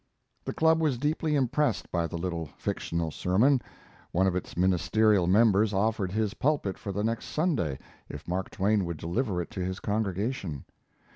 [0.45, 3.61] The club was deeply impressed by the little fictional sermon.
[4.11, 7.77] One of its ministerial members offered his pulpit for the next Sunday
[8.09, 10.65] if Mark Twain would deliver it to his congregation.